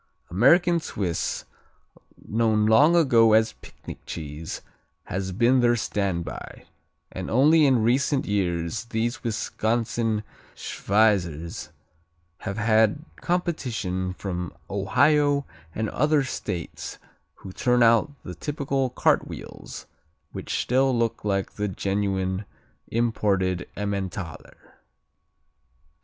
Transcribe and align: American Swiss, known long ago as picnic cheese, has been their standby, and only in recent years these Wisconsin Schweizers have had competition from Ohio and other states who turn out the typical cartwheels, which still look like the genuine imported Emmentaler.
American 0.31 0.79
Swiss, 0.79 1.45
known 2.27 2.65
long 2.65 2.95
ago 2.95 3.33
as 3.33 3.53
picnic 3.61 4.03
cheese, 4.07 4.63
has 5.03 5.31
been 5.31 5.59
their 5.59 5.75
standby, 5.75 6.65
and 7.11 7.29
only 7.29 7.67
in 7.67 7.83
recent 7.83 8.25
years 8.25 8.85
these 8.85 9.23
Wisconsin 9.23 10.23
Schweizers 10.55 11.69
have 12.39 12.57
had 12.57 13.05
competition 13.17 14.13
from 14.15 14.51
Ohio 14.71 15.45
and 15.75 15.87
other 15.91 16.23
states 16.23 16.97
who 17.35 17.51
turn 17.53 17.83
out 17.83 18.09
the 18.23 18.33
typical 18.33 18.89
cartwheels, 18.89 19.85
which 20.31 20.59
still 20.61 20.97
look 20.97 21.23
like 21.23 21.51
the 21.57 21.67
genuine 21.67 22.45
imported 22.87 23.69
Emmentaler. 23.77 24.79